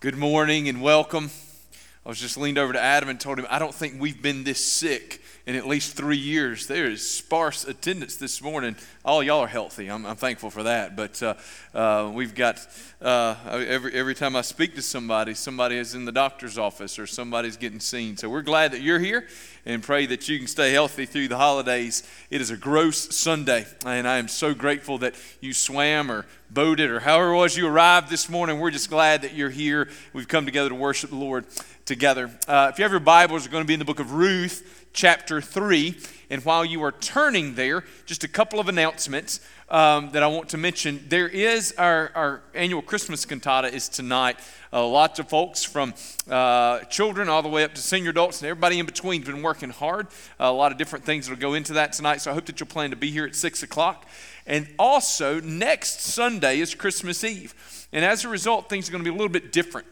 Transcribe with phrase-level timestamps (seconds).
[0.00, 1.30] Good morning and welcome.
[2.06, 4.44] I was just leaned over to Adam and told him, I don't think we've been
[4.44, 6.68] this sick in at least three years.
[6.68, 8.76] There is sparse attendance this morning.
[9.04, 9.90] All y'all are healthy.
[9.90, 10.94] I'm, I'm thankful for that.
[10.94, 11.34] But uh,
[11.74, 12.64] uh, we've got,
[13.02, 17.08] uh, every, every time I speak to somebody, somebody is in the doctor's office or
[17.08, 18.16] somebody's getting seen.
[18.16, 19.26] So we're glad that you're here
[19.64, 22.04] and pray that you can stay healthy through the holidays.
[22.30, 26.88] It is a gross Sunday, and I am so grateful that you swam or boated
[26.88, 28.60] or however it was you arrived this morning.
[28.60, 29.88] We're just glad that you're here.
[30.12, 31.44] We've come together to worship the Lord
[31.86, 32.28] together.
[32.48, 34.88] Uh, if you have your Bibles, we're going to be in the book of Ruth
[34.92, 35.96] chapter 3.
[36.30, 40.48] And while you are turning there, just a couple of announcements um, that I want
[40.48, 41.04] to mention.
[41.08, 44.36] There is our, our annual Christmas cantata is tonight.
[44.72, 45.94] Uh, lots of folks from
[46.28, 49.42] uh, children all the way up to senior adults and everybody in between has been
[49.42, 50.08] working hard.
[50.40, 52.20] Uh, a lot of different things will go into that tonight.
[52.20, 54.08] So I hope that you'll plan to be here at 6 o'clock.
[54.44, 57.54] And also, next Sunday is Christmas Eve.
[57.92, 59.86] And as a result, things are going to be a little bit different.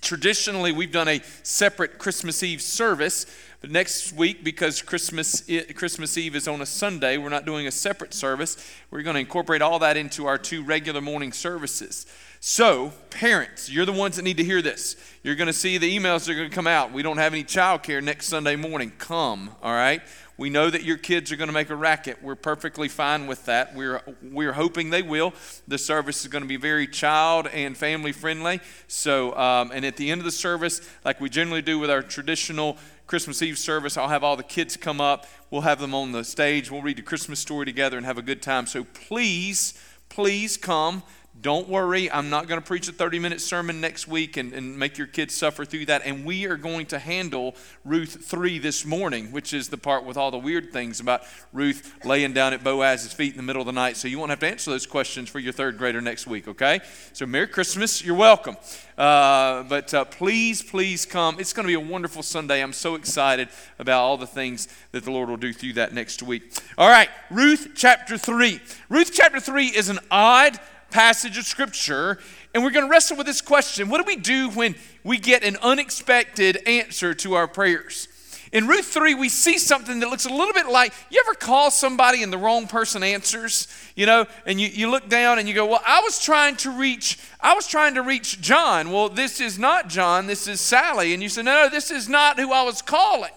[0.00, 3.26] Traditionally, we've done a separate Christmas Eve service,
[3.60, 7.70] but next week, because Christmas, Christmas Eve is on a Sunday, we're not doing a
[7.70, 8.56] separate service.
[8.90, 12.06] We're going to incorporate all that into our two regular morning services.
[12.40, 14.96] So, parents, you're the ones that need to hear this.
[15.22, 16.92] You're going to see the emails that are going to come out.
[16.92, 18.92] We don't have any childcare next Sunday morning.
[18.98, 20.02] Come, all right?
[20.38, 22.22] We know that your kids are going to make a racket.
[22.22, 23.74] We're perfectly fine with that.
[23.74, 25.34] We're, we're hoping they will.
[25.66, 28.60] The service is going to be very child and family friendly.
[28.86, 32.02] So, um, and at the end of the service, like we generally do with our
[32.02, 35.26] traditional Christmas Eve service, I'll have all the kids come up.
[35.50, 36.70] We'll have them on the stage.
[36.70, 38.66] We'll read the Christmas story together and have a good time.
[38.66, 39.74] So please,
[40.08, 41.02] please come.
[41.40, 44.76] Don't worry, I'm not going to preach a 30 minute sermon next week and, and
[44.76, 46.02] make your kids suffer through that.
[46.04, 50.16] And we are going to handle Ruth 3 this morning, which is the part with
[50.16, 51.22] all the weird things about
[51.52, 53.96] Ruth laying down at Boaz's feet in the middle of the night.
[53.96, 56.80] So you won't have to answer those questions for your third grader next week, okay?
[57.12, 58.56] So Merry Christmas, you're welcome.
[58.96, 61.38] Uh, but uh, please, please come.
[61.38, 62.60] It's going to be a wonderful Sunday.
[62.60, 66.20] I'm so excited about all the things that the Lord will do through that next
[66.20, 66.52] week.
[66.76, 68.60] All right, Ruth chapter 3.
[68.88, 70.58] Ruth chapter 3 is an odd
[70.90, 72.18] passage of Scripture,
[72.54, 75.44] and we're going to wrestle with this question What do we do when we get
[75.44, 78.08] an unexpected answer to our prayers?
[78.50, 81.70] In Ruth 3, we see something that looks a little bit like you ever call
[81.70, 85.54] somebody and the wrong person answers, you know, and you, you look down and you
[85.54, 88.90] go, Well, I was trying to reach, I was trying to reach John.
[88.90, 91.12] Well, this is not John, this is Sally.
[91.12, 93.30] And you say, No, no, this is not who I was calling.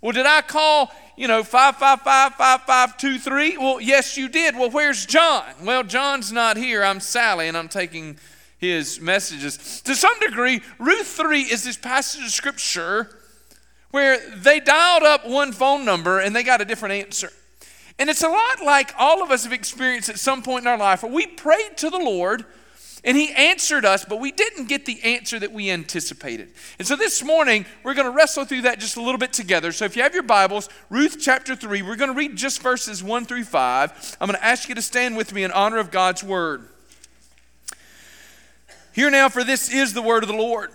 [0.00, 3.58] Well, did I call, you know, 555 5523?
[3.58, 4.54] Well, yes, you did.
[4.54, 5.44] Well, where's John?
[5.64, 6.84] Well, John's not here.
[6.84, 8.18] I'm Sally, and I'm taking
[8.58, 9.80] his messages.
[9.82, 13.18] To some degree, Ruth 3 is this passage of scripture
[13.90, 17.30] where they dialed up one phone number and they got a different answer.
[17.98, 20.78] And it's a lot like all of us have experienced at some point in our
[20.78, 22.44] life where we prayed to the Lord
[23.04, 26.50] and he answered us, but we didn't get the answer that we anticipated.
[26.78, 29.72] And so this morning, we're going to wrestle through that just a little bit together.
[29.72, 33.02] So if you have your Bibles, Ruth chapter 3, we're going to read just verses
[33.02, 34.16] 1 through 5.
[34.20, 36.68] I'm going to ask you to stand with me in honor of God's word.
[38.92, 40.70] Hear now, for this is the word of the Lord.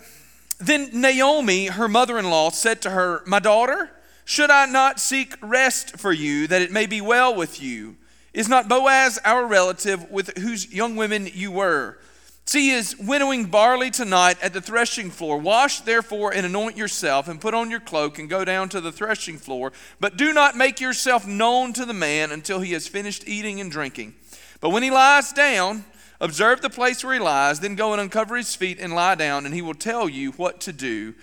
[0.59, 3.91] Then Naomi, her mother in law, said to her, My daughter,
[4.23, 7.97] should I not seek rest for you, that it may be well with you?
[8.33, 11.97] Is not Boaz our relative with whose young women you were?
[12.45, 15.37] See, is winnowing barley tonight at the threshing floor.
[15.37, 18.91] Wash therefore and anoint yourself, and put on your cloak, and go down to the
[18.91, 19.71] threshing floor.
[19.99, 23.71] But do not make yourself known to the man until he has finished eating and
[23.71, 24.15] drinking.
[24.59, 25.85] But when he lies down,
[26.19, 29.45] observe the place where he lies, then go and uncover his feet and lie down,
[29.45, 31.15] and he will tell you what to do.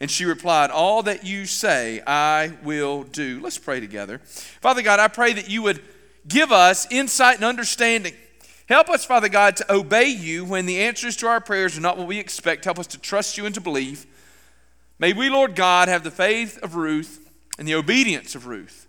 [0.00, 3.40] And she replied, All that you say, I will do.
[3.40, 4.18] Let's pray together.
[4.60, 5.80] Father God, I pray that you would
[6.26, 8.14] give us insight and understanding
[8.66, 11.98] Help us, Father God, to obey you when the answers to our prayers are not
[11.98, 12.64] what we expect.
[12.64, 14.06] Help us to trust you and to believe.
[14.98, 18.86] May we, Lord God, have the faith of Ruth and the obedience of Ruth.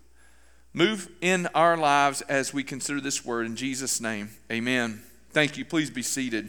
[0.72, 3.46] Move in our lives as we consider this word.
[3.46, 5.02] In Jesus' name, amen.
[5.30, 5.64] Thank you.
[5.64, 6.48] Please be seated.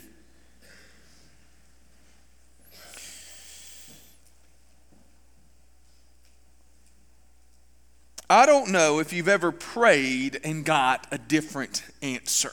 [8.29, 12.51] I don't know if you've ever prayed and got a different answer.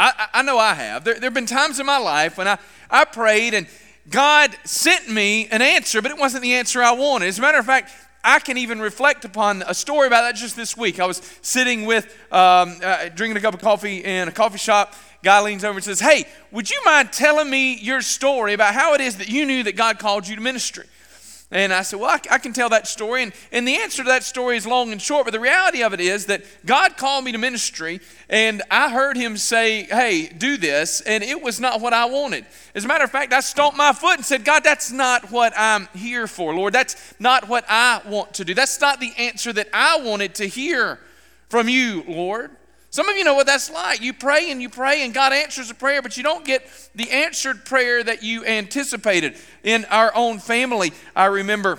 [0.00, 1.04] I, I know I have.
[1.04, 2.58] There, there have been times in my life when I,
[2.88, 3.66] I prayed and
[4.08, 7.26] God sent me an answer, but it wasn't the answer I wanted.
[7.26, 7.92] As a matter of fact,
[8.24, 11.00] I can even reflect upon a story about that just this week.
[11.00, 14.94] I was sitting with, um, uh, drinking a cup of coffee in a coffee shop.
[15.22, 18.94] Guy leans over and says, Hey, would you mind telling me your story about how
[18.94, 20.86] it is that you knew that God called you to ministry?
[21.52, 23.24] And I said, Well, I, I, can tell that story.
[23.24, 25.24] And, and the answer to that story is long and short.
[25.24, 29.16] But the reality of it is that God called me to ministry, and I heard
[29.16, 31.00] Him say, Hey, do this.
[31.00, 32.46] And it was not what I wanted.
[32.74, 35.52] As a matter of fact, I stomped my foot and said, God, that's not what
[35.56, 36.72] I'm here for, Lord.
[36.72, 38.54] That's not what I want to do.
[38.54, 41.00] That's not the answer that I wanted to hear
[41.48, 42.52] from you, Lord.
[42.90, 44.02] Some of you know what that's like.
[44.02, 47.08] You pray and you pray, and God answers a prayer, but you don't get the
[47.10, 49.36] answered prayer that you anticipated.
[49.62, 51.78] In our own family, I remember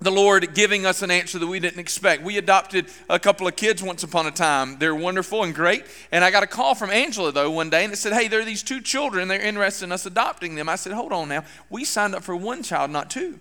[0.00, 2.22] the Lord giving us an answer that we didn't expect.
[2.22, 4.78] We adopted a couple of kids once upon a time.
[4.78, 5.84] They're wonderful and great.
[6.10, 8.40] And I got a call from Angela, though, one day, and it said, Hey, there
[8.40, 9.28] are these two children.
[9.28, 10.70] They're interested in us adopting them.
[10.70, 11.44] I said, Hold on now.
[11.68, 13.40] We signed up for one child, not two.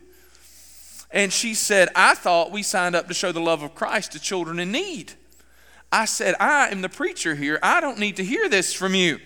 [1.12, 4.20] And she said, I thought we signed up to show the love of Christ to
[4.20, 5.14] children in need.
[5.92, 7.60] I said, I am the preacher here.
[7.64, 9.20] I don't need to hear this from you.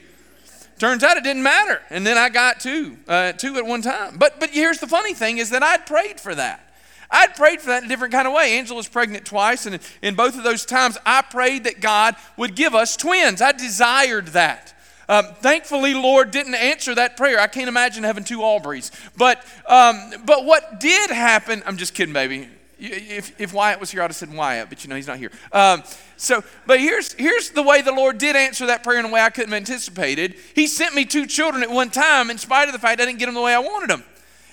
[0.79, 1.81] Turns out it didn't matter.
[1.89, 4.17] And then I got two, uh, two at one time.
[4.17, 6.73] But, but here's the funny thing is that I'd prayed for that.
[7.11, 8.57] I'd prayed for that in a different kind of way.
[8.57, 12.55] Angela was pregnant twice, and in both of those times, I prayed that God would
[12.55, 13.39] give us twins.
[13.39, 14.73] I desired that.
[15.07, 17.39] Um, thankfully, Lord didn't answer that prayer.
[17.39, 18.89] I can't imagine having two Aubreys.
[19.15, 22.49] But, um, but what did happen, I'm just kidding, baby.
[22.79, 25.31] If, if Wyatt was here, I'd have said Wyatt, but you know, he's not here.
[25.51, 25.83] Um,
[26.17, 29.21] so, but here's, here's the way the Lord did answer that prayer in a way
[29.21, 30.35] I couldn't have anticipated.
[30.55, 33.19] He sent me two children at one time, in spite of the fact I didn't
[33.19, 34.03] get them the way I wanted them.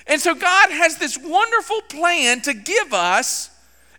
[0.06, 3.50] And so, God has this wonderful plan to give us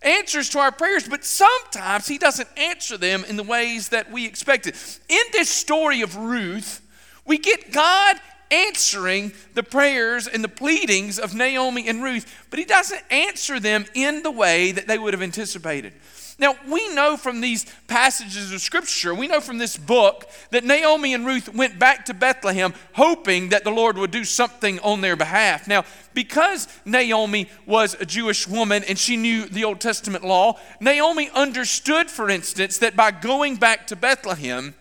[0.01, 4.25] answers to our prayers, but sometimes He doesn't answer them in the ways that we
[4.25, 4.75] expected.
[5.09, 6.81] In this story of Ruth,
[7.25, 8.17] we get God
[8.51, 13.85] answering the prayers and the pleadings of Naomi and Ruth, but he doesn't answer them
[13.93, 15.93] in the way that they would have anticipated.
[16.41, 21.13] Now, we know from these passages of Scripture, we know from this book that Naomi
[21.13, 25.15] and Ruth went back to Bethlehem hoping that the Lord would do something on their
[25.15, 25.67] behalf.
[25.67, 31.29] Now, because Naomi was a Jewish woman and she knew the Old Testament law, Naomi
[31.35, 34.73] understood, for instance, that by going back to Bethlehem,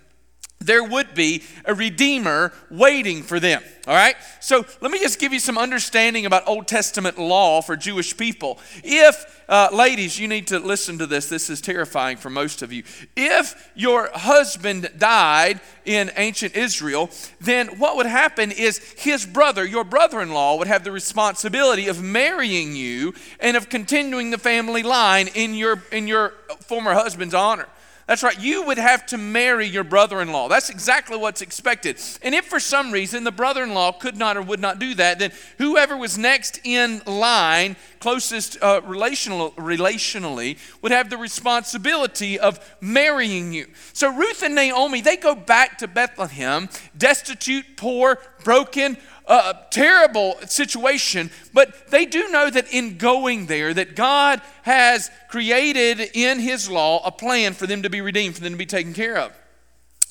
[0.62, 3.62] there would be a redeemer waiting for them.
[3.86, 4.14] All right?
[4.40, 8.58] So let me just give you some understanding about Old Testament law for Jewish people.
[8.84, 12.74] If, uh, ladies, you need to listen to this, this is terrifying for most of
[12.74, 12.82] you.
[13.16, 17.08] If your husband died in ancient Israel,
[17.40, 21.88] then what would happen is his brother, your brother in law, would have the responsibility
[21.88, 27.34] of marrying you and of continuing the family line in your, in your former husband's
[27.34, 27.66] honor.
[28.10, 30.48] That's right, you would have to marry your brother in law.
[30.48, 31.96] That's exactly what's expected.
[32.22, 34.96] And if for some reason the brother in law could not or would not do
[34.96, 42.36] that, then whoever was next in line, closest uh, relational, relationally, would have the responsibility
[42.36, 43.68] of marrying you.
[43.92, 46.68] So Ruth and Naomi, they go back to Bethlehem,
[46.98, 48.96] destitute, poor, broken,
[49.30, 56.00] a terrible situation, but they do know that in going there, that God has created
[56.14, 58.92] in His law a plan for them to be redeemed, for them to be taken
[58.92, 59.32] care of.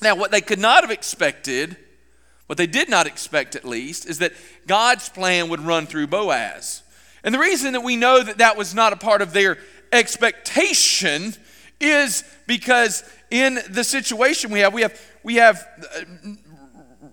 [0.00, 1.76] Now, what they could not have expected,
[2.46, 4.32] what they did not expect at least, is that
[4.66, 6.82] God's plan would run through Boaz.
[7.22, 9.58] And the reason that we know that that was not a part of their
[9.92, 11.34] expectation
[11.78, 16.30] is because in the situation we have, we have, we have uh,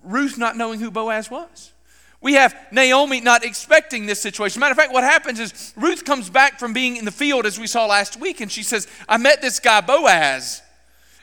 [0.02, 1.72] Ruth not knowing who Boaz was.
[2.20, 4.60] We have Naomi not expecting this situation.
[4.60, 7.60] Matter of fact, what happens is Ruth comes back from being in the field, as
[7.60, 10.62] we saw last week, and she says, I met this guy Boaz.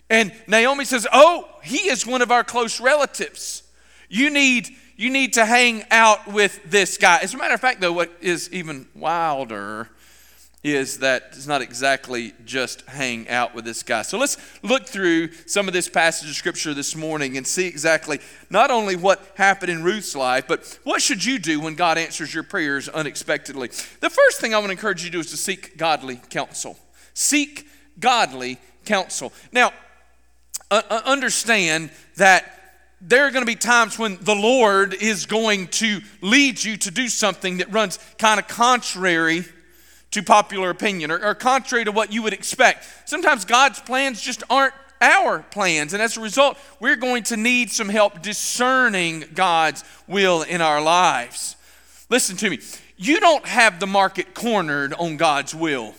[0.09, 3.63] And Naomi says, Oh, he is one of our close relatives.
[4.07, 7.19] You need, you need to hang out with this guy.
[7.21, 9.89] As a matter of fact, though, what is even wilder
[10.65, 14.01] is that it's not exactly just hang out with this guy.
[14.01, 18.19] So let's look through some of this passage of scripture this morning and see exactly
[18.49, 22.33] not only what happened in Ruth's life, but what should you do when God answers
[22.33, 23.67] your prayers unexpectedly.
[23.99, 26.79] The first thing I want to encourage you to do is to seek godly counsel.
[27.13, 27.67] Seek
[27.99, 29.33] godly counsel.
[29.51, 29.71] Now,
[30.71, 32.51] uh, understand that
[33.01, 36.89] there are going to be times when the Lord is going to lead you to
[36.89, 39.45] do something that runs kind of contrary
[40.15, 42.87] to popular opinion or, or contrary to what you would expect.
[43.03, 45.93] Sometimes God's plans just aren't our plans.
[45.93, 50.81] And as a result, we're going to need some help discerning God's will in our
[50.81, 51.57] lives.
[52.09, 52.59] Listen to me.
[52.95, 55.93] You don't have the market cornered on God's will.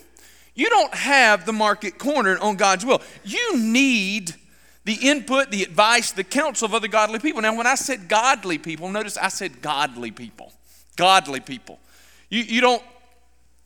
[0.54, 3.02] You don't have the market cornered on God's will.
[3.22, 4.34] You need
[4.86, 7.42] the input, the advice, the counsel of other godly people.
[7.42, 10.54] Now, when I said godly people, notice I said godly people.
[10.96, 11.78] Godly people.
[12.30, 12.82] You, you don't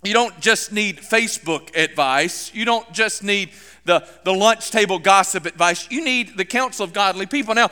[0.02, 2.52] you don't just need Facebook advice.
[2.54, 3.50] You don't just need
[3.84, 5.90] the, the lunch table gossip advice.
[5.90, 7.54] You need the counsel of godly people.
[7.54, 7.70] Now,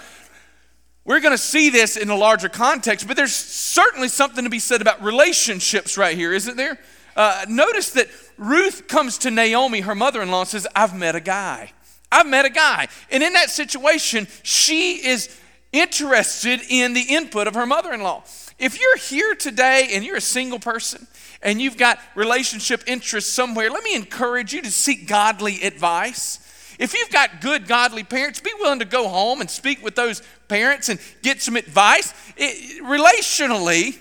[1.04, 4.58] we're going to see this in a larger context, but there's certainly something to be
[4.58, 6.78] said about relationships right here, isn't there?
[7.18, 8.08] uh, notice that
[8.38, 11.72] Ruth comes to Naomi, her mother in law, and says, I've met a guy.
[12.12, 12.86] I've met a guy.
[13.10, 15.36] And in that situation, she is
[15.72, 18.22] interested in the input of her mother in law.
[18.58, 21.06] If you're here today and you're a single person
[21.42, 26.40] and you've got relationship interests somewhere, let me encourage you to seek godly advice.
[26.78, 30.22] If you've got good, godly parents, be willing to go home and speak with those
[30.48, 32.12] parents and get some advice.
[32.36, 33.96] It, relationally,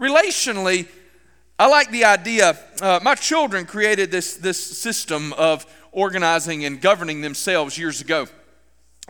[0.00, 0.88] relationally,
[1.58, 2.58] I like the idea.
[2.80, 8.26] Uh, my children created this, this system of organizing and governing themselves years ago.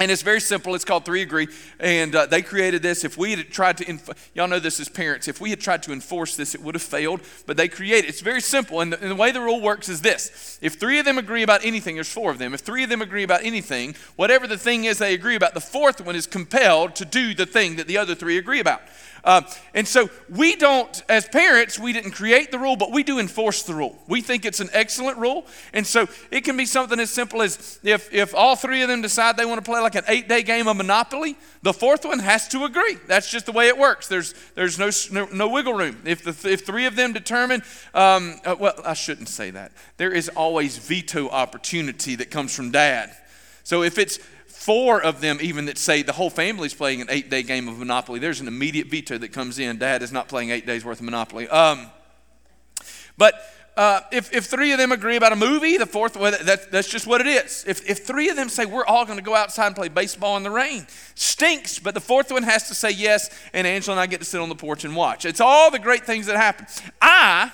[0.02, 0.74] And it's very simple.
[0.74, 1.46] It's called Three Agree.
[1.78, 3.04] And uh, they created this.
[3.04, 5.84] If we had tried to, inf- y'all know this as parents, if we had tried
[5.84, 7.20] to enforce this, it would have failed.
[7.46, 8.80] But they created It's very simple.
[8.80, 11.44] And the, and the way the rule works is this if three of them agree
[11.44, 12.52] about anything, there's four of them.
[12.52, 15.60] If three of them agree about anything, whatever the thing is they agree about, the
[15.60, 18.82] fourth one is compelled to do the thing that the other three agree about.
[19.24, 23.20] Uh, and so we don't, as parents, we didn't create the rule, but we do
[23.20, 23.96] enforce the rule.
[24.08, 25.46] We think it's an excellent rule.
[25.72, 29.00] And so it can be something as simple as if, if all three of them
[29.00, 32.18] decide they want to play like an eight day game of Monopoly, the fourth one
[32.18, 32.98] has to agree.
[33.06, 34.08] That's just the way it works.
[34.08, 36.02] There's, there's no, no, no wiggle room.
[36.04, 37.62] If, the, if three of them determine,
[37.94, 39.70] um, uh, well, I shouldn't say that.
[39.98, 43.14] There is always veto opportunity that comes from dad.
[43.62, 44.18] So if it's
[44.62, 47.78] four of them even that say the whole family's playing an eight day game of
[47.78, 49.78] Monopoly, there's an immediate veto that comes in.
[49.78, 51.48] Dad is not playing eight days worth of Monopoly.
[51.48, 51.90] Um,
[53.18, 53.34] but
[53.76, 56.88] uh, if, if three of them agree about a movie, the fourth, well, that, that's
[56.88, 57.64] just what it is.
[57.66, 60.36] If, if three of them say, we're all going to go outside and play baseball
[60.36, 64.00] in the rain, stinks, but the fourth one has to say yes, and Angela and
[64.00, 65.24] I get to sit on the porch and watch.
[65.24, 66.66] It's all the great things that happen.
[67.00, 67.50] I,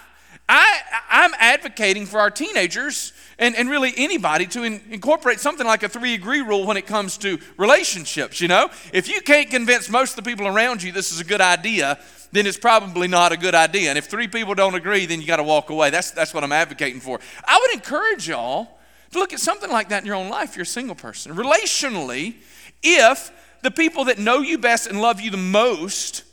[0.48, 5.82] I, I'm advocating for our teenagers and, and really anybody to in, incorporate something like
[5.82, 8.40] a three agree rule when it comes to relationships.
[8.40, 11.24] You know, if you can't convince most of the people around you this is a
[11.24, 11.98] good idea,
[12.32, 13.90] then it's probably not a good idea.
[13.90, 15.90] And if three people don't agree, then you got to walk away.
[15.90, 17.20] That's, that's what I'm advocating for.
[17.46, 18.78] I would encourage y'all
[19.12, 20.56] to look at something like that in your own life.
[20.56, 21.34] You're a single person.
[21.34, 22.36] Relationally,
[22.82, 23.30] if
[23.62, 26.24] the people that know you best and love you the most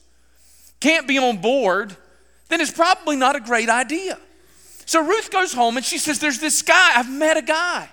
[0.79, 1.95] can't be on board,
[2.49, 4.19] then it's probably not a great idea.
[4.85, 7.89] So Ruth goes home and she says, There's this guy, I've met a guy.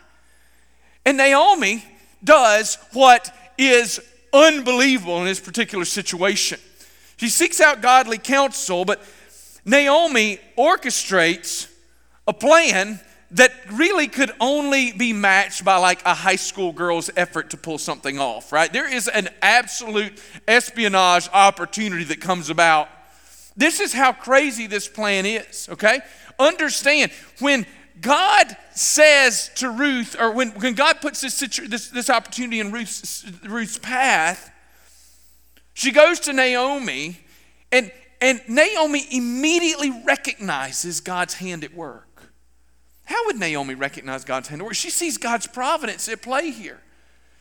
[1.05, 1.85] And Naomi
[2.23, 4.01] does what is
[4.33, 6.61] unbelievable in this particular situation.
[7.17, 9.03] She seeks out godly counsel, but
[9.65, 11.69] Naomi orchestrates
[12.27, 13.01] a plan
[13.33, 17.79] that really could only be matched by like a high school girl's effort to pull
[17.79, 18.73] something off, right?
[18.73, 22.89] There is an absolute espionage opportunity that comes about.
[23.57, 26.01] This is how crazy this plan is, okay?
[26.39, 27.67] Understand, when
[28.01, 33.25] God says to Ruth, or when, when God puts this, this, this opportunity in Ruth's,
[33.45, 34.51] Ruth's path,
[35.75, 37.19] she goes to Naomi,
[37.71, 42.33] and, and Naomi immediately recognizes God's hand at work.
[43.05, 44.75] How would Naomi recognize God's hand at work?
[44.75, 46.81] She sees God's providence at play here.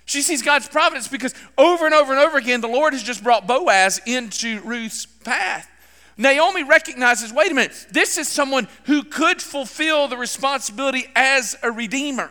[0.06, 3.24] She sees God's providence because over and over and over again, the Lord has just
[3.24, 5.70] brought Boaz into Ruth's path.
[6.18, 11.72] Naomi recognizes wait a minute, this is someone who could fulfill the responsibility as a
[11.72, 12.30] redeemer.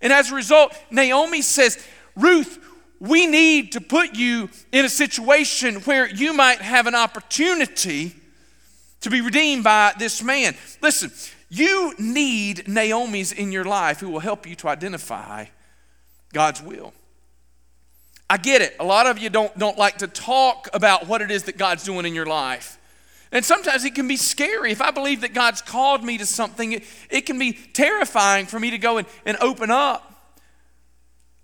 [0.00, 1.82] And as a result, Naomi says,
[2.16, 2.58] Ruth,
[2.98, 8.14] we need to put you in a situation where you might have an opportunity
[9.00, 10.54] to be redeemed by this man.
[10.80, 11.10] Listen,
[11.48, 15.46] you need Naomi's in your life who will help you to identify
[16.32, 16.92] God's will.
[18.30, 18.74] I get it.
[18.80, 21.84] A lot of you don't, don't like to talk about what it is that God's
[21.84, 22.78] doing in your life.
[23.32, 24.72] And sometimes it can be scary.
[24.72, 28.60] If I believe that God's called me to something, it, it can be terrifying for
[28.60, 30.10] me to go and, and open up.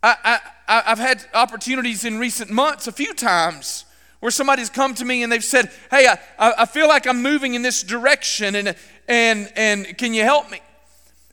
[0.03, 3.87] I, I, I've had opportunities in recent months a few times
[4.21, 7.55] where somebody's come to me and they've said, Hey, I, I feel like I'm moving
[7.55, 8.77] in this direction and,
[9.09, 10.61] and, and can you help me?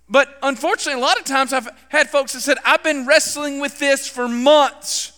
[0.07, 3.77] But unfortunately, a lot of times I've had folks that said, I've been wrestling with
[3.77, 5.11] this for months.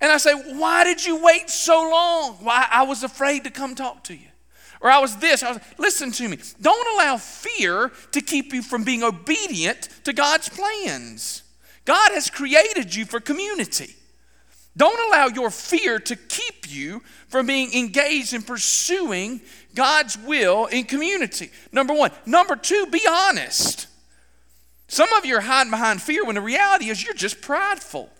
[0.00, 2.36] And I say, Why did you wait so long?
[2.36, 2.66] Why?
[2.70, 4.31] I was afraid to come talk to you
[4.82, 5.42] or I was this.
[5.42, 6.38] I was, listen to me.
[6.60, 11.44] Don't allow fear to keep you from being obedient to God's plans.
[11.84, 13.94] God has created you for community.
[14.76, 19.40] Don't allow your fear to keep you from being engaged in pursuing
[19.74, 21.50] God's will in community.
[21.70, 22.10] Number one.
[22.26, 23.86] Number two, be honest.
[24.88, 28.10] Some of you are hiding behind fear when the reality is you're just prideful.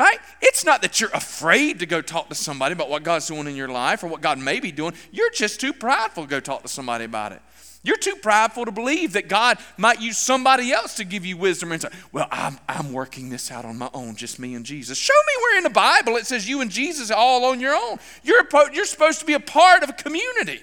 [0.00, 0.18] Right?
[0.40, 3.54] It's not that you're afraid to go talk to somebody about what God's doing in
[3.54, 4.94] your life or what God may be doing.
[5.12, 7.42] You're just too prideful to go talk to somebody about it.
[7.82, 11.70] You're too prideful to believe that God might use somebody else to give you wisdom
[11.72, 14.96] and say, Well, I'm, I'm working this out on my own, just me and Jesus.
[14.96, 17.98] Show me where in the Bible it says you and Jesus all on your own.
[18.22, 20.62] You're, you're supposed to be a part of a community,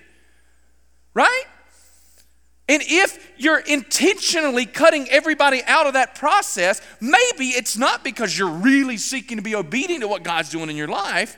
[1.14, 1.44] right?
[2.70, 8.50] And if you're intentionally cutting everybody out of that process, maybe it's not because you're
[8.50, 11.38] really seeking to be obedient to what God's doing in your life.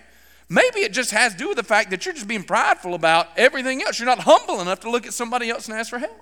[0.49, 3.27] Maybe it just has to do with the fact that you're just being prideful about
[3.37, 3.99] everything else.
[3.99, 6.19] You're not humble enough to look at somebody else and ask for help.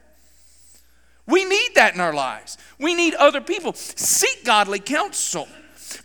[1.26, 2.58] We need that in our lives.
[2.78, 3.74] We need other people.
[3.74, 5.48] Seek godly counsel.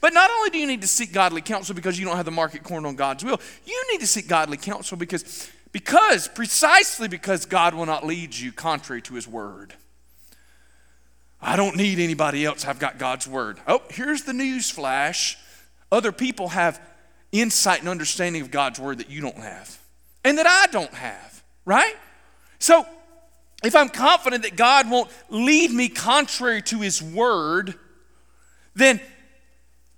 [0.01, 2.31] But not only do you need to seek godly counsel because you don't have the
[2.31, 7.47] market cornered on God's will, you need to seek godly counsel because because, precisely because
[7.47, 9.75] God will not lead you contrary to his word.
[11.41, 12.65] I don't need anybody else.
[12.65, 13.59] I've got God's word.
[13.67, 15.37] Oh, here's the news flash.
[15.91, 16.81] Other people have
[17.33, 19.79] insight and understanding of God's word that you don't have
[20.25, 21.97] and that I don't have, right?
[22.59, 22.87] So,
[23.65, 27.75] if I'm confident that God won't lead me contrary to his word,
[28.75, 29.01] then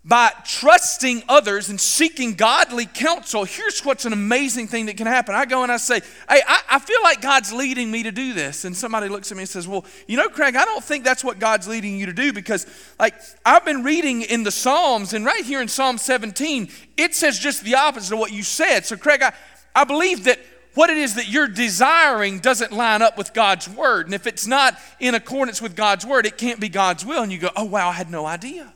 [0.07, 5.35] by trusting others and seeking godly counsel, here's what's an amazing thing that can happen.
[5.35, 8.35] I go and I say, Hey, I, I, feel like God's leading me to do
[8.35, 8.67] this.
[8.67, 11.25] And somebody looks at me and says, Well, you know, Craig, I don't think that's
[11.25, 12.67] what God's leading you to do because,
[13.01, 13.15] like,
[13.47, 16.69] I've been reading in the Psalms, and right here in Psalm 17,
[16.99, 18.85] it says just the opposite of what you said.
[18.85, 19.33] So, Craig, I,
[19.75, 20.39] I believe that
[20.75, 24.07] what it is that you're desiring doesn't line up with God's word.
[24.07, 27.23] And if it's not in accordance with God's word, it can't be God's will.
[27.23, 28.74] And you go, Oh, wow, I had no idea.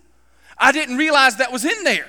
[0.59, 2.07] I didn't realize that was in there.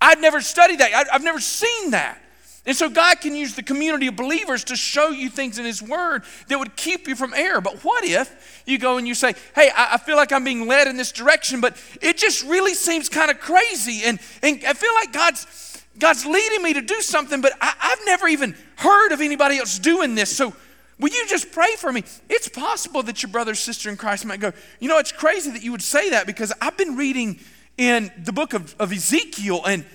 [0.00, 2.22] I'd never studied that, I've never seen that.
[2.66, 5.80] And so God can use the community of believers to show you things in His
[5.80, 7.62] Word that would keep you from error.
[7.62, 10.86] But what if you go and you say, Hey, I, feel like I'm being led
[10.86, 14.02] in this direction, but it just really seems kind of crazy.
[14.04, 18.04] And, and I feel like God's, God's leading me to do something, but I, I've
[18.04, 20.36] never even heard of anybody else doing this.
[20.36, 20.52] So
[21.00, 22.02] Will you just pray for me?
[22.28, 25.62] It's possible that your brother, sister in Christ might go, You know, it's crazy that
[25.62, 27.38] you would say that because I've been reading
[27.78, 29.86] in the book of, of Ezekiel, and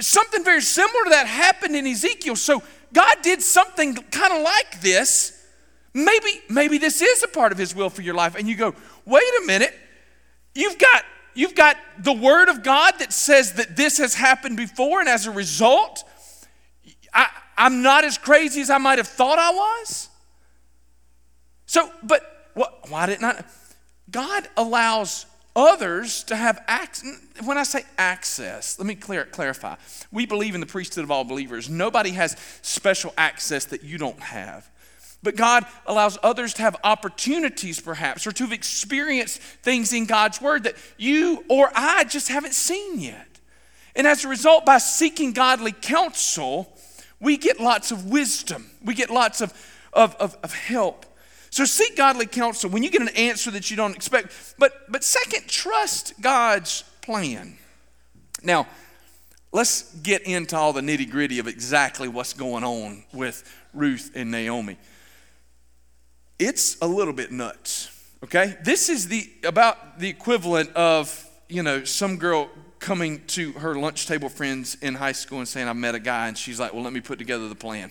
[0.00, 2.36] something very similar to that happened in Ezekiel.
[2.36, 5.34] So God did something kind of like this.
[5.92, 8.36] Maybe, maybe this is a part of his will for your life.
[8.36, 9.74] And you go, wait a minute,
[10.54, 11.02] you've got
[11.34, 15.26] you've got the word of God that says that this has happened before, and as
[15.26, 16.02] a result,
[17.12, 20.08] I, I'm not as crazy as I might have thought I was.
[21.66, 23.44] So, but what, why didn't I?
[24.10, 25.26] God allows
[25.58, 27.18] others to have access.
[27.44, 29.74] When I say access, let me clear, clarify.
[30.12, 31.68] We believe in the priesthood of all believers.
[31.68, 34.70] Nobody has special access that you don't have.
[35.20, 40.40] But God allows others to have opportunities, perhaps, or to have experienced things in God's
[40.40, 43.26] Word that you or I just haven't seen yet.
[43.96, 46.72] And as a result, by seeking godly counsel,
[47.20, 49.52] we get lots of wisdom, we get lots of,
[49.92, 51.04] of, of, of help.
[51.50, 54.54] So seek godly counsel when you get an answer that you don't expect.
[54.58, 57.56] But, but second, trust God's plan.
[58.42, 58.66] Now,
[59.52, 64.30] let's get into all the nitty gritty of exactly what's going on with Ruth and
[64.30, 64.76] Naomi.
[66.38, 67.90] It's a little bit nuts,
[68.22, 68.56] okay?
[68.62, 74.06] This is the about the equivalent of, you know, some girl coming to her lunch
[74.06, 76.84] table friends in high school and saying, I met a guy, and she's like, Well,
[76.84, 77.90] let me put together the plan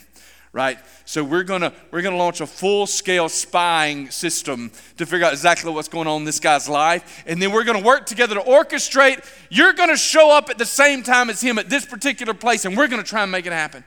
[0.57, 0.79] right?
[1.05, 5.87] So we're gonna we're gonna launch a full-scale spying system to figure out exactly what's
[5.87, 9.23] going on in this guy's life, and then we're gonna work together to orchestrate.
[9.51, 12.75] You're gonna show up at the same time as him at this particular place, and
[12.75, 13.83] we're gonna try and make it happen.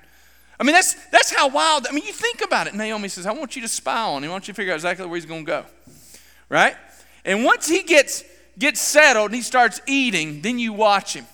[0.60, 1.88] I mean, that's that's how wild.
[1.88, 2.74] I mean, you think about it.
[2.74, 4.30] Naomi says, "I want you to spy on him.
[4.30, 5.64] I want you to figure out exactly where he's gonna go."
[6.48, 6.76] Right?
[7.24, 8.22] And once he gets
[8.56, 11.26] gets settled and he starts eating, then you watch him.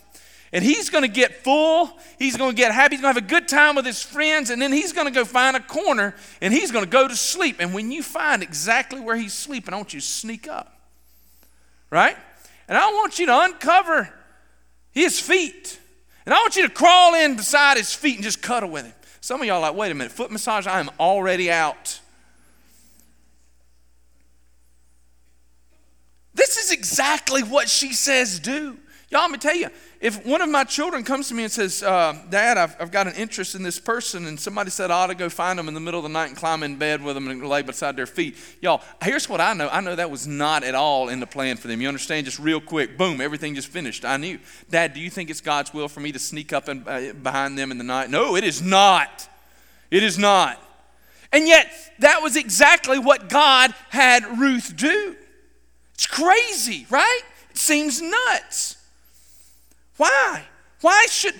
[0.56, 1.90] And he's going to get full.
[2.18, 2.94] He's going to get happy.
[2.94, 4.48] He's going to have a good time with his friends.
[4.48, 7.14] And then he's going to go find a corner and he's going to go to
[7.14, 7.56] sleep.
[7.58, 10.80] And when you find exactly where he's sleeping, I want you to sneak up.
[11.90, 12.16] Right?
[12.68, 14.08] And I want you to uncover
[14.92, 15.78] his feet.
[16.24, 18.94] And I want you to crawl in beside his feet and just cuddle with him.
[19.20, 20.66] Some of y'all like, wait a minute, foot massage?
[20.66, 22.00] I am already out.
[26.32, 28.78] This is exactly what she says do.
[29.10, 29.68] Y'all, let me tell you,
[30.06, 33.08] if one of my children comes to me and says, uh, Dad, I've, I've, got
[33.08, 35.74] an interest in this person, and somebody said I ought to go find them in
[35.74, 38.06] the middle of the night and climb in bed with them and lay beside their
[38.06, 39.68] feet, y'all, here's what I know.
[39.68, 41.80] I know that was not at all in the plan for them.
[41.80, 42.24] You understand?
[42.24, 44.04] Just real quick, boom, everything just finished.
[44.04, 44.38] I knew.
[44.70, 47.58] Dad, do you think it's God's will for me to sneak up and, uh, behind
[47.58, 48.08] them in the night?
[48.08, 49.28] No, it is not.
[49.90, 50.62] It is not.
[51.32, 51.66] And yet,
[51.98, 55.16] that was exactly what God had Ruth do.
[55.94, 57.22] It's crazy, right?
[57.50, 58.76] It seems nuts.
[59.96, 60.44] Why?
[60.80, 61.34] Why should,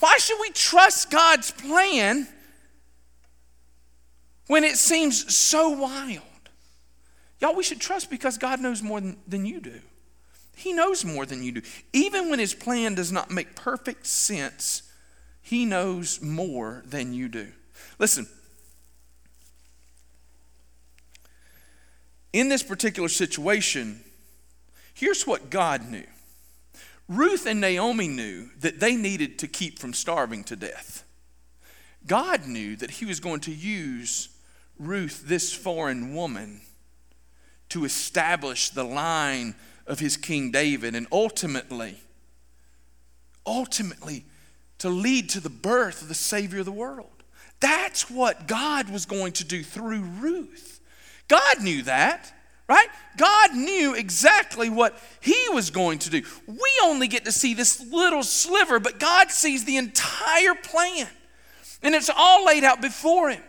[0.00, 2.28] why should we trust God's plan
[4.46, 6.22] when it seems so wild?
[7.40, 9.80] Y'all, we should trust because God knows more than, than you do.
[10.56, 11.62] He knows more than you do.
[11.92, 14.82] Even when his plan does not make perfect sense,
[15.42, 17.48] he knows more than you do.
[17.98, 18.26] Listen,
[22.32, 24.00] in this particular situation,
[24.94, 26.04] here's what God knew
[27.08, 31.04] Ruth and Naomi knew that they needed to keep from starving to death.
[32.06, 34.28] God knew that He was going to use
[34.78, 36.62] Ruth, this foreign woman,
[37.70, 39.54] to establish the line
[39.86, 41.98] of His King David and ultimately,
[43.46, 44.24] ultimately,
[44.78, 47.10] to lead to the birth of the Savior of the world.
[47.60, 50.80] That's what God was going to do through Ruth.
[51.28, 52.32] God knew that,
[52.68, 52.88] right?
[53.16, 56.22] God knew exactly what He was going to do.
[56.46, 61.08] We only get to see this little sliver, but God sees the entire plan,
[61.82, 63.42] and it's all laid out before Him.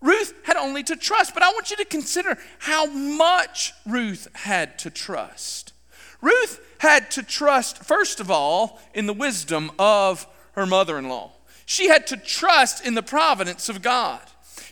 [0.00, 4.78] Ruth had only to trust, but I want you to consider how much Ruth had
[4.80, 5.72] to trust.
[6.20, 11.32] Ruth had to trust, first of all, in the wisdom of her mother in law.
[11.66, 14.20] She had to trust in the providence of God.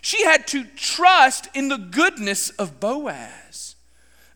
[0.01, 3.77] She had to trust in the goodness of Boaz.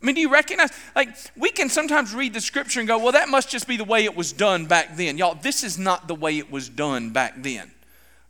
[0.00, 0.70] I mean, do you recognize?
[0.94, 3.84] Like, we can sometimes read the scripture and go, well, that must just be the
[3.84, 5.16] way it was done back then.
[5.16, 7.70] Y'all, this is not the way it was done back then.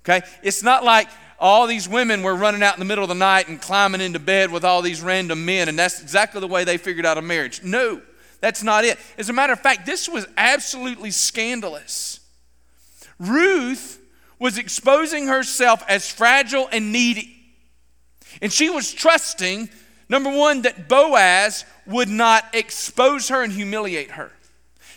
[0.04, 0.24] Okay?
[0.44, 1.08] It's not like
[1.40, 4.20] all these women were running out in the middle of the night and climbing into
[4.20, 7.22] bed with all these random men, and that's exactly the way they figured out a
[7.22, 7.62] marriage.
[7.64, 8.00] No,
[8.40, 8.98] that's not it.
[9.18, 12.20] As a matter of fact, this was absolutely scandalous.
[13.18, 14.00] Ruth
[14.44, 17.34] was exposing herself as fragile and needy.
[18.42, 19.70] And she was trusting,
[20.06, 24.30] number one, that Boaz would not expose her and humiliate her.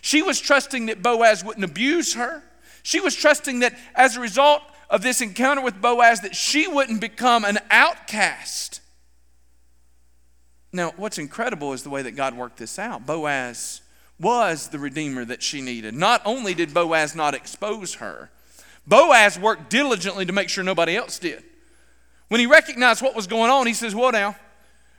[0.01, 2.43] She was trusting that Boaz wouldn't abuse her.
[2.83, 6.99] She was trusting that as a result of this encounter with Boaz, that she wouldn't
[6.99, 8.81] become an outcast.
[10.73, 13.05] Now, what's incredible is the way that God worked this out.
[13.05, 13.79] Boaz
[14.19, 15.93] was the redeemer that she needed.
[15.93, 18.29] Not only did Boaz not expose her,
[18.87, 21.43] Boaz worked diligently to make sure nobody else did.
[22.29, 24.35] When he recognized what was going on, he says, Well, now,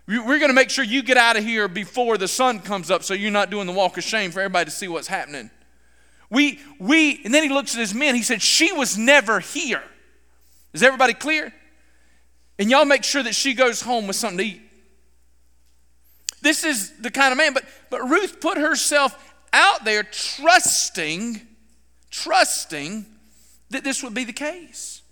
[0.07, 3.03] we're going to make sure you get out of here before the sun comes up
[3.03, 5.51] so you're not doing the walk of shame for everybody to see what's happening.
[6.31, 8.15] We, we, and then he looks at his men.
[8.15, 9.83] He said, She was never here.
[10.75, 11.53] Is everybody clear?
[12.59, 14.63] And y'all make sure that she goes home with something to eat.
[16.43, 21.41] This is the kind of man, but, but Ruth put herself out there trusting,
[22.11, 23.07] trusting
[23.71, 25.03] that this would be the case.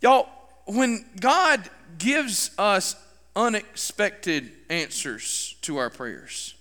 [0.00, 0.28] Y'all,
[0.66, 2.94] when God gives us
[3.34, 6.54] unexpected answers to our prayers,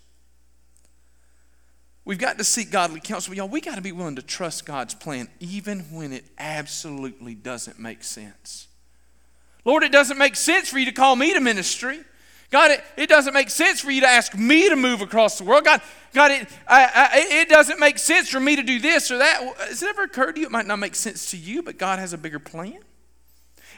[2.04, 3.34] we've got to seek godly counsel.
[3.34, 7.80] Y'all, we got to be willing to trust God's plan even when it absolutely doesn't
[7.80, 8.68] make sense.
[9.66, 12.00] Lord, it doesn't make sense for you to call me to ministry.
[12.50, 15.44] God, it, it doesn't make sense for you to ask me to move across the
[15.44, 15.66] world.
[15.66, 15.82] God,
[16.14, 19.42] God, it, I, I, it doesn't make sense for me to do this or that.
[19.60, 20.48] Has it ever occurred to you?
[20.48, 22.80] It might not make sense to you, but God has a bigger plan.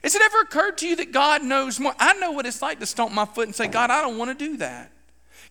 [0.04, 1.94] Has it ever occurred to you that God knows more?
[2.00, 4.38] I know what it's like to stomp my foot and say, God, I don't want
[4.38, 4.92] to do that.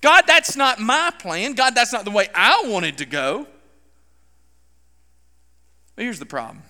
[0.00, 1.54] God, that's not my plan.
[1.54, 3.46] God, that's not the way I wanted to go.
[5.96, 6.62] But here's the problem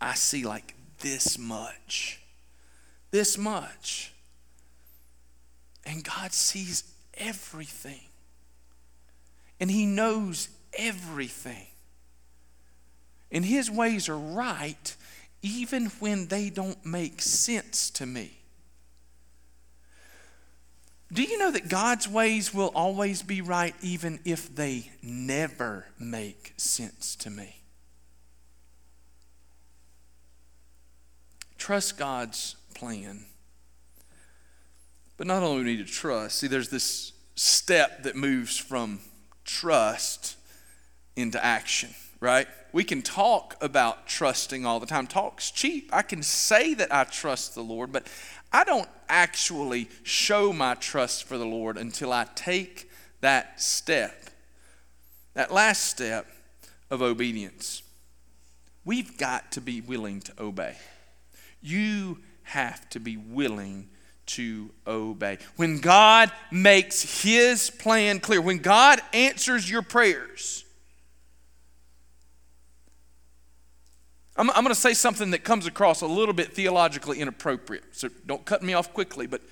[0.00, 2.22] I see like this much.
[3.10, 4.14] This much.
[5.84, 8.00] And God sees everything.
[9.58, 11.66] And He knows everything.
[13.32, 14.96] And His ways are right
[15.42, 18.40] even when they don't make sense to me.
[21.12, 26.54] Do you know that God's ways will always be right even if they never make
[26.56, 27.56] sense to me?
[31.58, 33.26] Trust God's plan.
[35.20, 39.00] But not only do we need to trust, see, there's this step that moves from
[39.44, 40.38] trust
[41.14, 42.48] into action, right?
[42.72, 45.06] We can talk about trusting all the time.
[45.06, 45.90] Talk's cheap.
[45.92, 48.06] I can say that I trust the Lord, but
[48.50, 54.30] I don't actually show my trust for the Lord until I take that step,
[55.34, 56.28] that last step
[56.90, 57.82] of obedience.
[58.86, 60.76] We've got to be willing to obey.
[61.60, 63.90] You have to be willing
[64.34, 65.38] to obey.
[65.56, 70.64] When God makes His plan clear, when God answers your prayers,
[74.36, 78.08] I'm, I'm going to say something that comes across a little bit theologically inappropriate, so
[78.26, 79.26] don't cut me off quickly.
[79.26, 79.42] But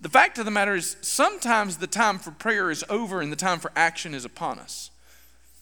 [0.00, 3.36] the fact of the matter is, sometimes the time for prayer is over and the
[3.36, 4.90] time for action is upon us.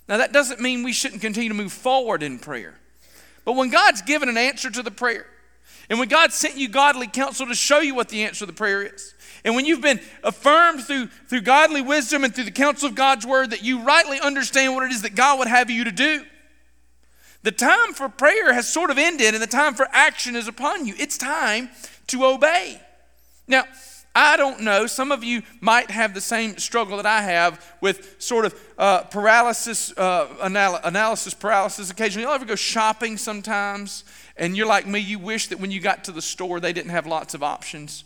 [0.09, 2.75] Now, that doesn't mean we shouldn't continue to move forward in prayer.
[3.44, 5.27] But when God's given an answer to the prayer,
[5.90, 8.53] and when God sent you godly counsel to show you what the answer to the
[8.53, 12.88] prayer is, and when you've been affirmed through, through godly wisdom and through the counsel
[12.88, 15.85] of God's word that you rightly understand what it is that God would have you
[15.85, 16.24] to do,
[17.42, 20.87] The time for prayer has sort of ended and the time for action is upon
[20.87, 20.94] you.
[20.98, 21.70] It's time
[22.09, 22.81] to obey.
[23.48, 23.64] Now,
[24.14, 24.87] I don't know.
[24.87, 29.05] Some of you might have the same struggle that I have with sort of uh,
[29.05, 32.24] paralysis, uh, anal- analysis paralysis occasionally.
[32.24, 34.05] You'll ever go shopping sometimes
[34.40, 36.90] and you're like me, you wish that when you got to the store they didn't
[36.90, 38.03] have lots of options.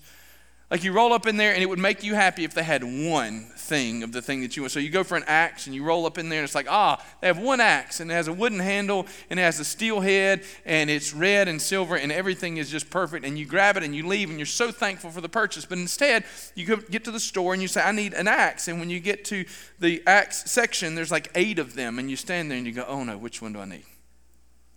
[0.71, 2.83] Like you roll up in there and it would make you happy if they had
[2.83, 4.73] one thing of the thing that you want.
[4.73, 6.67] So you go for an axe and you roll up in there and it's like,
[6.69, 9.65] ah, they have one axe and it has a wooden handle and it has a
[9.65, 13.25] steel head and it's red and silver and everything is just perfect.
[13.25, 15.65] And you grab it and you leave and you're so thankful for the purchase.
[15.65, 16.25] But instead,
[16.57, 18.67] you go get to the store and you say, I need an axe.
[18.67, 19.45] And when you get to
[19.79, 22.85] the axe section, there's like eight of them and you stand there and you go,
[22.89, 23.85] oh no, which one do I need?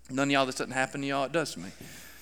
[0.09, 1.69] None of y'all, this doesn't happen to y'all, it does to me.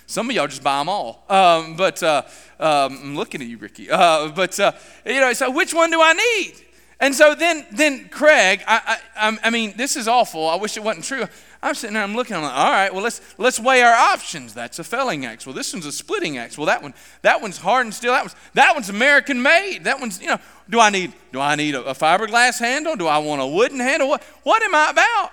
[0.08, 1.24] Some of y'all just buy them all.
[1.30, 2.24] Um, but uh,
[2.60, 3.90] um, I'm looking at you, Ricky.
[3.90, 4.72] Uh, but, uh,
[5.06, 6.54] you know, so which one do I need?
[7.00, 10.48] And so then, then Craig, I, I, I mean, this is awful.
[10.48, 11.26] I wish it wasn't true.
[11.62, 14.54] I'm sitting there, I'm looking, I'm like, all right, well, let's, let's weigh our options.
[14.54, 15.46] That's a felling axe.
[15.46, 16.58] Well, this one's a splitting axe.
[16.58, 16.94] Well, that one,
[17.24, 18.12] that one's hard and steel.
[18.12, 19.84] That one's, that one's American made.
[19.84, 20.38] That one's, you know,
[20.70, 22.96] do I need, do I need a, a fiberglass handle?
[22.96, 24.08] Do I want a wooden handle?
[24.08, 25.32] What, what am I about?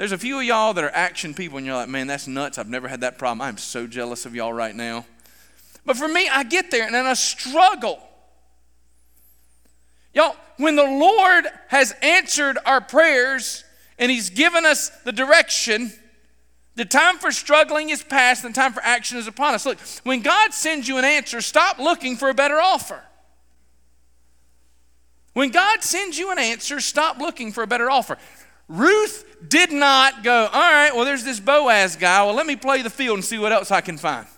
[0.00, 2.56] There's a few of y'all that are action people, and you're like, man, that's nuts.
[2.56, 3.42] I've never had that problem.
[3.42, 5.04] I'm so jealous of y'all right now.
[5.84, 8.00] But for me, I get there and then I struggle.
[10.14, 13.62] Y'all, when the Lord has answered our prayers
[13.98, 15.92] and He's given us the direction,
[16.76, 19.66] the time for struggling is past and the time for action is upon us.
[19.66, 23.02] Look, when God sends you an answer, stop looking for a better offer.
[25.34, 28.16] When God sends you an answer, stop looking for a better offer.
[28.70, 32.24] Ruth did not go, all right, well, there's this Boaz guy.
[32.24, 34.28] Well, let me play the field and see what else I can find.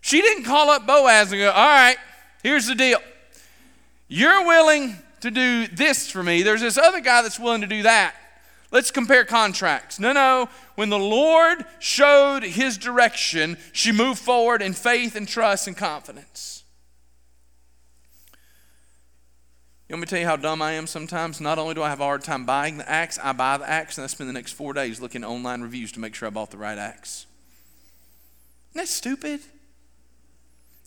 [0.00, 1.96] She didn't call up Boaz and go, all right,
[2.42, 2.98] here's the deal.
[4.08, 6.42] You're willing to do this for me.
[6.42, 8.16] There's this other guy that's willing to do that.
[8.72, 10.00] Let's compare contracts.
[10.00, 10.48] No, no.
[10.74, 16.59] When the Lord showed his direction, she moved forward in faith and trust and confidence.
[19.90, 21.40] You want me to tell you how dumb I am sometimes?
[21.40, 23.98] Not only do I have a hard time buying the axe, I buy the axe
[23.98, 26.52] and I spend the next four days looking online reviews to make sure I bought
[26.52, 27.26] the right axe.
[28.70, 29.40] Isn't that stupid?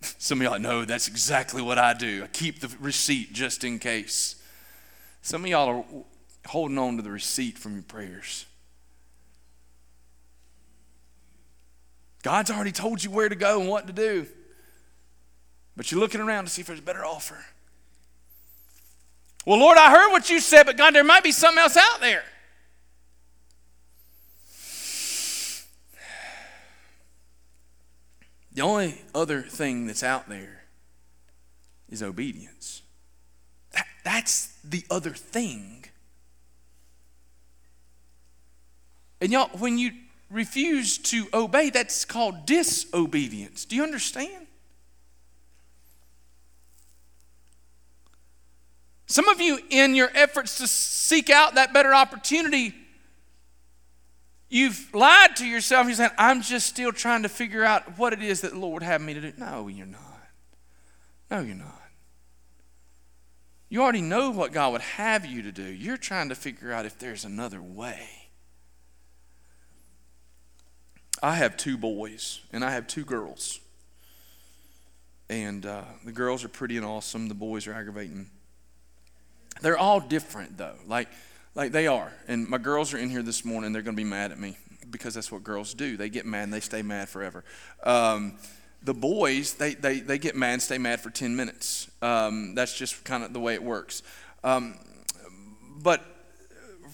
[0.00, 2.24] Some of y'all know that's exactly what I do.
[2.24, 4.36] I keep the receipt just in case.
[5.20, 5.84] Some of y'all are
[6.46, 8.46] holding on to the receipt from your prayers.
[12.22, 14.26] God's already told you where to go and what to do.
[15.76, 17.44] But you're looking around to see if there's a better offer.
[19.44, 22.00] Well, Lord, I heard what you said, but God, there might be something else out
[22.00, 22.22] there.
[28.54, 30.64] The only other thing that's out there
[31.90, 32.82] is obedience.
[33.72, 35.84] That, that's the other thing.
[39.20, 39.92] And y'all, when you
[40.30, 43.64] refuse to obey, that's called disobedience.
[43.64, 44.43] Do you understand?
[49.14, 52.74] Some of you, in your efforts to seek out that better opportunity,
[54.48, 55.86] you've lied to yourself.
[55.86, 58.82] You're saying, I'm just still trying to figure out what it is that the Lord
[58.82, 59.32] have me to do.
[59.38, 60.00] No, you're not.
[61.30, 61.80] No, you're not.
[63.68, 65.62] You already know what God would have you to do.
[65.62, 68.08] You're trying to figure out if there's another way.
[71.22, 73.60] I have two boys and I have two girls.
[75.30, 78.30] And uh, the girls are pretty and awesome, the boys are aggravating.
[79.60, 80.76] They're all different though.
[80.86, 81.08] Like
[81.54, 82.12] like they are.
[82.26, 83.72] And my girls are in here this morning.
[83.72, 84.56] They're going to be mad at me
[84.90, 85.96] because that's what girls do.
[85.96, 87.44] They get mad and they stay mad forever.
[87.84, 88.38] Um,
[88.82, 91.90] the boys, they, they, they get mad and stay mad for 10 minutes.
[92.02, 94.02] Um, that's just kind of the way it works.
[94.42, 94.74] Um,
[95.82, 96.04] but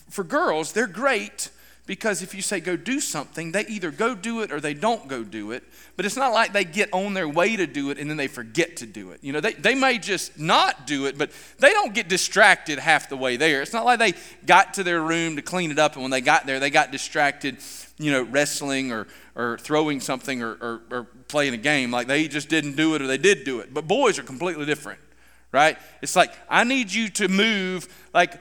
[0.09, 1.51] for girls, they're great
[1.86, 5.08] because if you say go do something, they either go do it or they don't
[5.08, 5.64] go do it.
[5.96, 8.28] But it's not like they get on their way to do it and then they
[8.28, 9.18] forget to do it.
[9.22, 13.08] You know, they, they may just not do it, but they don't get distracted half
[13.08, 13.60] the way there.
[13.62, 14.14] It's not like they
[14.46, 16.92] got to their room to clean it up and when they got there, they got
[16.92, 17.58] distracted,
[17.98, 21.90] you know, wrestling or, or throwing something or, or, or playing a game.
[21.90, 23.74] Like they just didn't do it or they did do it.
[23.74, 25.00] But boys are completely different,
[25.50, 25.76] right?
[26.02, 28.34] It's like, I need you to move like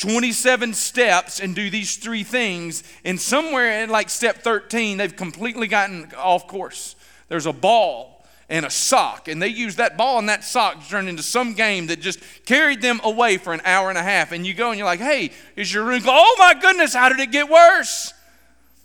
[0.00, 5.66] 27 steps and do these three things, and somewhere in like step 13, they've completely
[5.66, 6.96] gotten off course.
[7.28, 10.88] There's a ball and a sock, and they use that ball and that sock to
[10.88, 14.32] turn into some game that just carried them away for an hour and a half.
[14.32, 16.02] And you go and you're like, hey, is your room?
[16.06, 18.12] Oh my goodness, how did it get worse?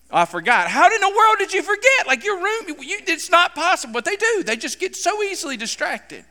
[0.10, 0.70] I forgot.
[0.70, 2.08] How in the world did you forget?
[2.08, 4.44] Like your room, you, it's not possible, but they do.
[4.44, 6.24] They just get so easily distracted.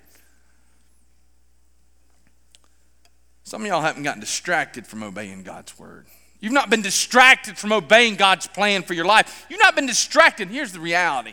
[3.47, 6.09] Some of y'all haven't gotten distracted from obeying God's word.
[6.41, 9.47] You've not been distracted from obeying God's plan for your life.
[9.49, 10.49] You've not been distracted.
[10.49, 11.33] Here's the reality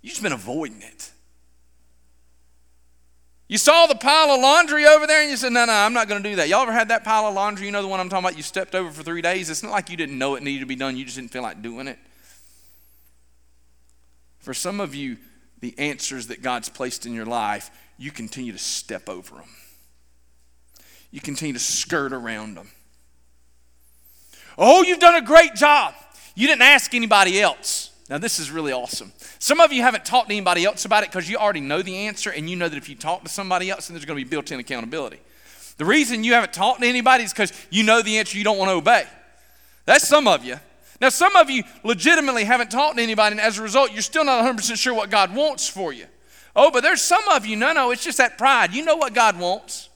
[0.00, 1.12] you've just been avoiding it.
[3.48, 6.08] You saw the pile of laundry over there and you said, No, no, I'm not
[6.08, 6.48] going to do that.
[6.48, 7.66] Y'all ever had that pile of laundry?
[7.66, 8.38] You know the one I'm talking about?
[8.38, 9.50] You stepped over for three days.
[9.50, 11.42] It's not like you didn't know it needed to be done, you just didn't feel
[11.42, 11.98] like doing it.
[14.38, 15.18] For some of you,
[15.60, 19.48] the answers that God's placed in your life, you continue to step over them,
[21.10, 22.70] you continue to skirt around them.
[24.58, 25.94] Oh, you've done a great job.
[26.34, 27.90] You didn't ask anybody else.
[28.08, 29.12] Now, this is really awesome.
[29.38, 31.96] Some of you haven't talked to anybody else about it because you already know the
[32.06, 34.24] answer, and you know that if you talk to somebody else, then there's going to
[34.24, 35.18] be built in accountability.
[35.76, 38.58] The reason you haven't talked to anybody is because you know the answer, you don't
[38.58, 39.04] want to obey.
[39.84, 40.56] That's some of you.
[41.00, 44.24] Now, some of you legitimately haven't talked to anybody, and as a result, you're still
[44.24, 46.06] not 100% sure what God wants for you.
[46.54, 48.72] Oh, but there's some of you, no, no, it's just that pride.
[48.72, 49.90] You know what God wants,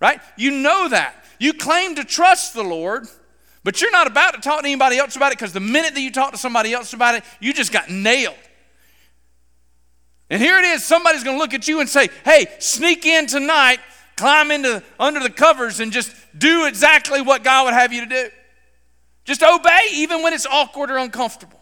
[0.00, 0.20] right?
[0.36, 1.14] You know that.
[1.38, 3.06] You claim to trust the Lord,
[3.62, 6.00] but you're not about to talk to anybody else about it because the minute that
[6.00, 8.34] you talk to somebody else about it, you just got nailed.
[10.28, 13.26] And here it is somebody's going to look at you and say, hey, sneak in
[13.26, 13.80] tonight,
[14.16, 18.06] climb into under the covers, and just do exactly what God would have you to
[18.06, 18.30] do.
[19.24, 21.59] Just obey, even when it's awkward or uncomfortable.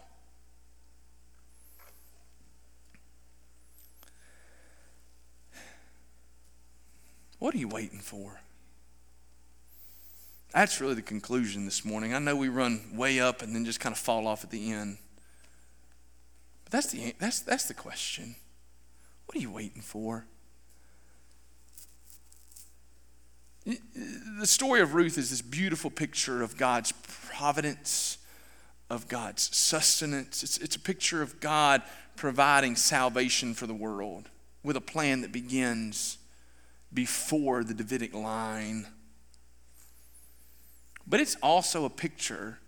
[7.39, 8.41] What are you waiting for?
[10.53, 12.13] That's really the conclusion this morning.
[12.13, 14.71] I know we run way up and then just kind of fall off at the
[14.71, 14.97] end.
[16.65, 18.35] But that's the, that's, that's the question.
[19.25, 20.25] What are you waiting for?
[23.65, 28.17] The story of Ruth is this beautiful picture of God's providence,
[28.89, 30.41] of God's sustenance.
[30.43, 31.83] It's, it's a picture of God
[32.15, 34.29] providing salvation for the world
[34.63, 36.18] with a plan that begins
[36.93, 38.87] before the Davidic line.
[41.07, 42.59] But it's also a picture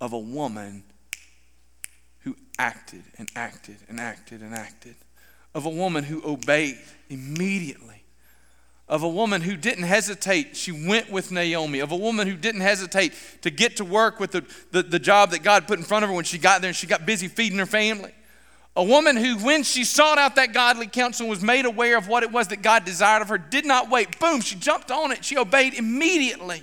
[0.00, 0.84] of a woman
[2.20, 4.94] who acted and acted and acted and acted,
[5.54, 6.78] of a woman who obeyed
[7.08, 8.04] immediately,
[8.88, 10.56] of a woman who didn't hesitate.
[10.56, 14.32] She went with Naomi, of a woman who didn't hesitate to get to work with
[14.32, 16.68] the, the, the job that God put in front of her when she got there
[16.68, 18.12] and she got busy feeding her family.
[18.76, 22.06] A woman who, when she sought out that godly counsel and was made aware of
[22.06, 24.18] what it was that God desired of her, did not wait.
[24.20, 25.24] Boom, she jumped on it.
[25.24, 26.62] She obeyed immediately.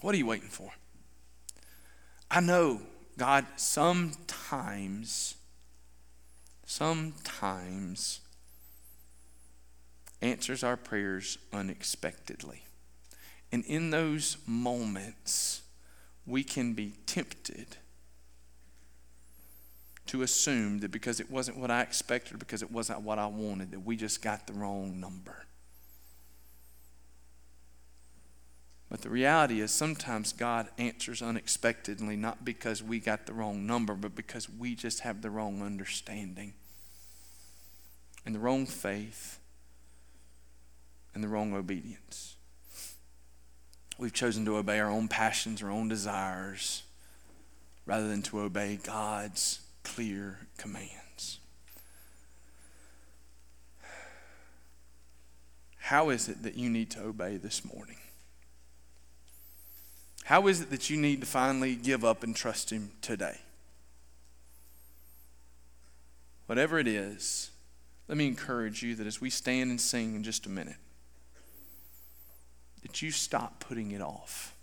[0.00, 0.70] What are you waiting for?
[2.30, 2.82] I know
[3.16, 5.34] God sometimes,
[6.66, 8.20] sometimes
[10.20, 12.64] answers our prayers unexpectedly.
[13.50, 15.62] And in those moments,
[16.28, 17.78] we can be tempted
[20.06, 23.72] to assume that because it wasn't what I expected because it wasn't what I wanted,
[23.72, 25.46] that we just got the wrong number.
[28.90, 33.94] But the reality is sometimes God answers unexpectedly, not because we got the wrong number,
[33.94, 36.54] but because we just have the wrong understanding
[38.24, 39.38] and the wrong faith
[41.14, 42.37] and the wrong obedience.
[43.98, 46.84] We've chosen to obey our own passions, our own desires,
[47.84, 51.40] rather than to obey God's clear commands.
[55.78, 57.96] How is it that you need to obey this morning?
[60.24, 63.38] How is it that you need to finally give up and trust Him today?
[66.46, 67.50] Whatever it is,
[68.06, 70.76] let me encourage you that as we stand and sing in just a minute,
[72.82, 74.54] that you stop putting it off.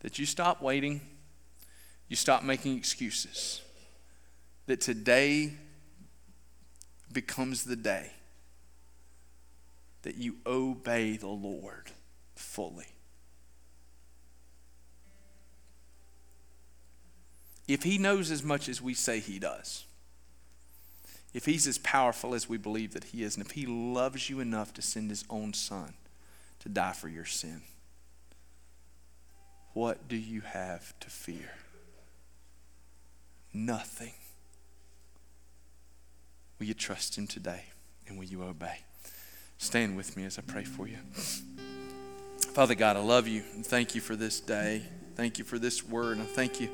[0.00, 1.00] That you stop waiting.
[2.08, 3.62] You stop making excuses.
[4.66, 5.52] That today
[7.12, 8.12] becomes the day
[10.02, 11.90] that you obey the Lord
[12.34, 12.86] fully.
[17.72, 19.84] if he knows as much as we say he does,
[21.32, 24.40] if he's as powerful as we believe that he is, and if he loves you
[24.40, 25.94] enough to send his own son
[26.60, 27.62] to die for your sin,
[29.72, 31.52] what do you have to fear?
[33.52, 34.12] Nothing.
[36.58, 37.64] Will you trust him today
[38.06, 38.80] and will you obey?
[39.58, 40.98] Stand with me as I pray for you.
[42.52, 44.82] Father God, I love you and thank you for this day.
[45.14, 46.18] Thank you for this word.
[46.18, 46.68] And I thank you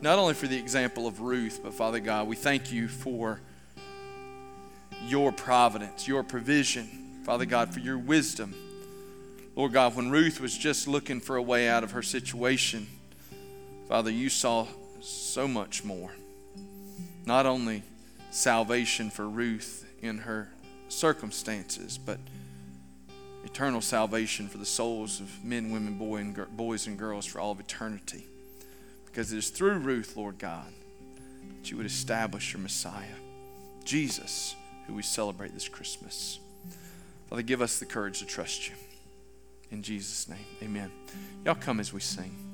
[0.00, 3.40] not only for the example of Ruth, but Father God, we thank you for
[5.06, 8.54] your providence, your provision, Father God, for your wisdom.
[9.58, 12.86] Lord God, when Ruth was just looking for a way out of her situation,
[13.88, 14.68] Father, you saw
[15.00, 16.12] so much more.
[17.26, 17.82] Not only
[18.30, 20.48] salvation for Ruth in her
[20.86, 22.20] circumstances, but
[23.42, 27.50] eternal salvation for the souls of men, women, boy and boys and girls for all
[27.50, 28.26] of eternity.
[29.06, 30.72] Because it is through Ruth, Lord God,
[31.56, 33.16] that you would establish your Messiah,
[33.84, 34.54] Jesus,
[34.86, 36.38] who we celebrate this Christmas.
[37.28, 38.76] Father, give us the courage to trust you.
[39.70, 40.90] In Jesus' name, amen.
[41.44, 42.47] Y'all come as we sing.